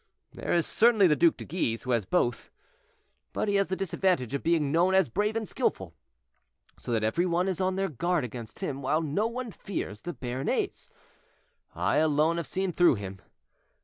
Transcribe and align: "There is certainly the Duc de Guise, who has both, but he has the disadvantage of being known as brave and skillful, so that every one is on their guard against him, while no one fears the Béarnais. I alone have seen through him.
"There 0.33 0.51
is 0.51 0.65
certainly 0.65 1.05
the 1.05 1.15
Duc 1.15 1.37
de 1.37 1.45
Guise, 1.45 1.83
who 1.83 1.91
has 1.91 2.07
both, 2.07 2.49
but 3.33 3.47
he 3.47 3.53
has 3.57 3.67
the 3.67 3.75
disadvantage 3.75 4.33
of 4.33 4.41
being 4.41 4.71
known 4.71 4.95
as 4.95 5.09
brave 5.09 5.35
and 5.35 5.47
skillful, 5.47 5.93
so 6.75 6.91
that 6.91 7.03
every 7.03 7.27
one 7.27 7.47
is 7.47 7.61
on 7.61 7.75
their 7.75 7.87
guard 7.87 8.23
against 8.23 8.61
him, 8.61 8.81
while 8.81 9.01
no 9.03 9.27
one 9.27 9.51
fears 9.51 10.01
the 10.01 10.13
Béarnais. 10.15 10.89
I 11.75 11.97
alone 11.97 12.37
have 12.37 12.47
seen 12.47 12.71
through 12.73 12.95
him. 12.95 13.19